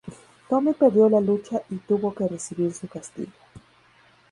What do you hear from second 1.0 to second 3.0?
la lucha y tuvo que recibir su